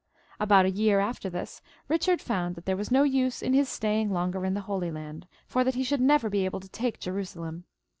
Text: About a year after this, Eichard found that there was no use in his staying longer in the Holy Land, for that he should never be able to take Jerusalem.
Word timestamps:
About 0.39 0.65
a 0.65 0.69
year 0.71 0.99
after 0.99 1.29
this, 1.29 1.61
Eichard 1.87 2.21
found 2.21 2.55
that 2.55 2.65
there 2.65 2.75
was 2.75 2.89
no 2.89 3.03
use 3.03 3.43
in 3.43 3.53
his 3.53 3.69
staying 3.69 4.09
longer 4.09 4.43
in 4.45 4.55
the 4.55 4.61
Holy 4.61 4.89
Land, 4.89 5.27
for 5.45 5.63
that 5.63 5.75
he 5.75 5.83
should 5.83 6.01
never 6.01 6.27
be 6.27 6.43
able 6.43 6.59
to 6.59 6.69
take 6.69 6.99
Jerusalem. 6.99 7.65